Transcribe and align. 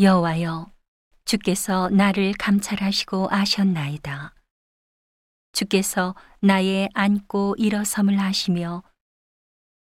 여호와여 0.00 0.70
주께서 1.24 1.88
나를 1.88 2.32
감찰하시고 2.34 3.30
아셨나이다. 3.32 4.32
주께서 5.50 6.14
나의 6.40 6.88
앉고 6.94 7.56
일어섬을 7.58 8.20
하시며 8.20 8.84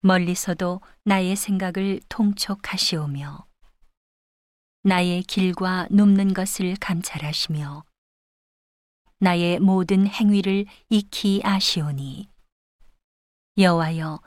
멀리서도 0.02 0.80
나의 1.02 1.34
생각을 1.34 1.98
통촉하시오며 2.08 3.48
나의 4.84 5.24
길과 5.24 5.88
눕는 5.90 6.34
것을 6.34 6.76
감찰하시며 6.80 7.84
나의 9.18 9.58
모든 9.58 10.06
행위를 10.06 10.66
익히 10.88 11.40
아시오니 11.42 12.28
여호와여 13.58 14.20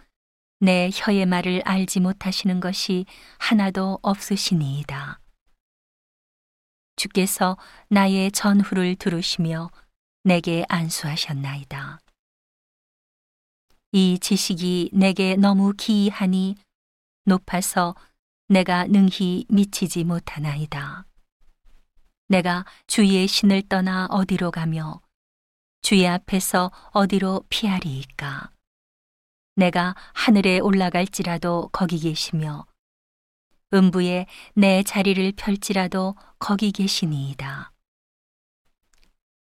내 0.59 0.89
혀의 0.93 1.25
말을 1.25 1.61
알지 1.63 2.01
못하시는 2.01 2.59
것이 2.59 3.05
하나도 3.37 3.99
없으시니이다. 4.01 5.21
주께서 6.99 7.57
나의 7.87 8.29
전후를 8.31 8.97
들으시며 8.97 9.71
내게 10.25 10.65
안수하셨나이다. 10.67 12.01
이 13.93 14.19
지식이 14.19 14.91
내게 14.93 15.37
너무 15.37 15.73
기이하니 15.77 16.57
높아서 17.23 17.95
내가 18.49 18.85
능히 18.85 19.45
미치지 19.47 20.03
못하나이다. 20.03 21.05
내가 22.27 22.65
주의 22.85 23.25
신을 23.27 23.63
떠나 23.69 24.07
어디로 24.07 24.51
가며 24.51 24.99
주의 25.81 26.05
앞에서 26.05 26.69
어디로 26.91 27.45
피하리이까. 27.47 28.51
내가 29.55 29.95
하늘에 30.13 30.59
올라갈지라도 30.59 31.69
거기 31.71 31.97
계시며 31.97 32.65
음부에 33.73 34.25
내 34.55 34.83
자리를 34.83 35.33
펼지라도 35.33 36.15
거기 36.39 36.71
계시니이다. 36.71 37.71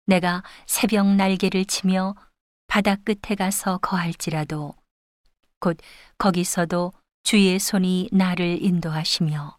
내가 0.06 0.44
새벽 0.66 1.08
날개를 1.08 1.66
치며 1.66 2.16
바다 2.68 2.96
끝에 2.96 3.36
가서 3.36 3.78
거할지라도 3.78 4.74
곧 5.60 5.78
거기서도 6.18 6.94
주의 7.24 7.58
손이 7.60 8.10
나를 8.12 8.64
인도하시며 8.64 9.58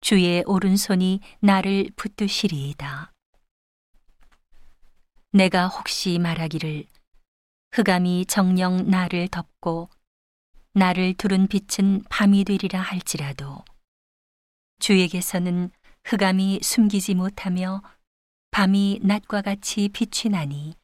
주의 0.00 0.42
오른손이 0.46 1.20
나를 1.40 1.90
붙드시리이다. 1.96 3.12
내가 5.32 5.68
혹시 5.68 6.18
말하기를 6.18 6.86
흑암이 7.72 8.26
정령 8.26 8.90
나를 8.90 9.28
덮고 9.28 9.88
나를 10.72 11.14
두른 11.14 11.48
빛은 11.48 12.04
밤이 12.08 12.44
되리라 12.44 12.80
할지라도 12.80 13.64
주에게서는 14.78 15.70
흑암이 16.04 16.60
숨기지 16.62 17.14
못하며 17.14 17.82
밤이 18.52 19.00
낮과 19.02 19.42
같이 19.42 19.88
빛이 19.88 20.30
나니 20.30 20.74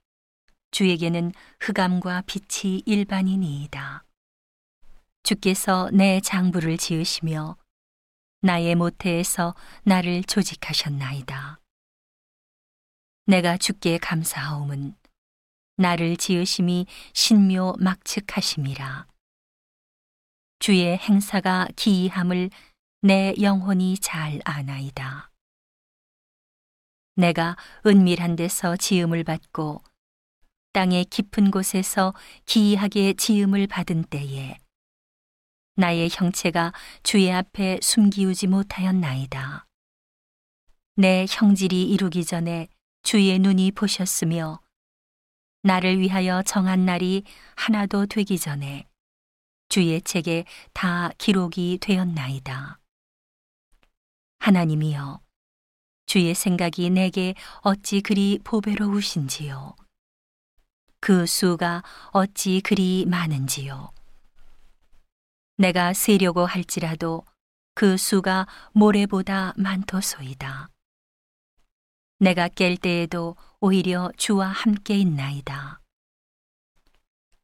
주에게는 0.72 1.32
흑암과 1.60 2.22
빛이 2.26 2.82
일반이니이다. 2.84 4.04
주께서 5.22 5.88
내 5.92 6.20
장부를 6.20 6.76
지으시며 6.76 7.56
나의 8.42 8.74
모태에서 8.74 9.54
나를 9.84 10.22
조직하셨나이다. 10.24 11.60
내가 13.26 13.56
주께 13.56 13.98
감사하옴은 13.98 14.94
나를 15.76 16.16
지으심이 16.16 16.86
신묘 17.12 17.76
막측하심이라. 17.78 19.06
주의 20.66 20.98
행사가 20.98 21.68
기이함을 21.76 22.50
내 23.02 23.34
영혼이 23.40 23.98
잘 23.98 24.40
아나이다. 24.44 25.30
내가 27.14 27.56
은밀한 27.86 28.34
데서 28.34 28.76
지음을 28.76 29.22
받고 29.22 29.84
땅의 30.72 31.04
깊은 31.04 31.52
곳에서 31.52 32.14
기이하게 32.46 33.12
지음을 33.12 33.68
받은 33.68 34.06
때에 34.10 34.56
나의 35.76 36.08
형체가 36.10 36.72
주의 37.04 37.30
앞에 37.30 37.78
숨기우지 37.80 38.48
못하였나이다. 38.48 39.66
내 40.96 41.26
형질이 41.28 41.84
이루기 41.84 42.24
전에 42.24 42.66
주의 43.04 43.38
눈이 43.38 43.70
보셨으며 43.70 44.58
나를 45.62 46.00
위하여 46.00 46.42
정한 46.42 46.84
날이 46.84 47.22
하나도 47.54 48.06
되기 48.06 48.36
전에 48.36 48.88
주의 49.76 50.00
책에 50.00 50.46
다 50.72 51.10
기록이 51.18 51.76
되었나이다. 51.82 52.78
하나님이여, 54.38 55.20
주의 56.06 56.34
생각이 56.34 56.88
내게 56.88 57.34
어찌 57.60 58.00
그리 58.00 58.38
보배로우신지요. 58.42 59.76
그 60.98 61.26
수가 61.26 61.82
어찌 62.12 62.62
그리 62.62 63.04
많은지요. 63.06 63.92
내가 65.58 65.92
세려고 65.92 66.46
할지라도 66.46 67.26
그 67.74 67.98
수가 67.98 68.46
모래보다 68.72 69.52
많도소이다. 69.58 70.70
내가 72.20 72.48
깰 72.48 72.80
때에도 72.80 73.36
오히려 73.60 74.10
주와 74.16 74.48
함께 74.48 74.96
있나이다. 74.96 75.82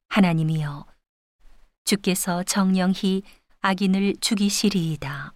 하나님이여, 0.09 0.87
주께서 1.93 2.43
정령히 2.45 3.23
악인을 3.61 4.15
죽이시리이다. 4.23 5.35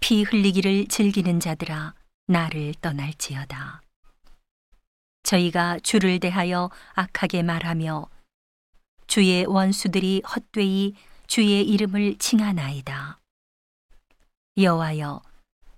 피 0.00 0.22
흘리기를 0.22 0.86
즐기는 0.86 1.38
자들아, 1.38 1.92
나를 2.26 2.72
떠날지어다. 2.80 3.82
저희가 5.22 5.78
주를 5.80 6.20
대하여 6.20 6.70
악하게 6.94 7.42
말하며 7.42 8.08
주의 9.08 9.44
원수들이 9.44 10.22
헛되이 10.26 10.94
주의 11.26 11.68
이름을 11.68 12.16
칭하나이다. 12.16 13.20
여호와여, 14.56 15.20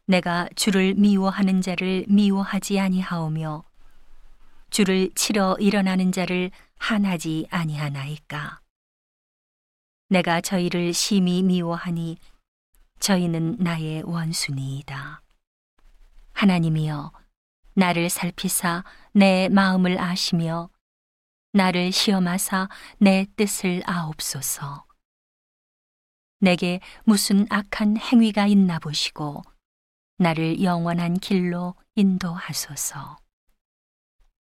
내가 0.06 0.48
주를 0.54 0.94
미워하는 0.94 1.62
자를 1.62 2.04
미워하지 2.06 2.78
아니하오며 2.78 3.64
주를 4.70 5.10
치러 5.16 5.56
일어나는 5.58 6.12
자를 6.12 6.52
한하지 6.78 7.48
아니하나이까. 7.50 8.61
내가 10.12 10.42
저희를 10.42 10.92
심히 10.92 11.42
미워하니 11.42 12.18
저희는 13.00 13.56
나의 13.60 14.02
원수니이다. 14.02 15.22
하나님이여, 16.34 17.12
나를 17.72 18.10
살피사 18.10 18.84
내 19.14 19.48
마음을 19.48 19.98
아시며 19.98 20.68
나를 21.54 21.92
시험하사 21.92 22.68
내 22.98 23.24
뜻을 23.36 23.82
아옵소서. 23.86 24.84
내게 26.40 26.80
무슨 27.04 27.46
악한 27.48 27.96
행위가 27.96 28.46
있나 28.48 28.78
보시고 28.80 29.42
나를 30.18 30.62
영원한 30.62 31.14
길로 31.14 31.74
인도하소서. 31.94 33.16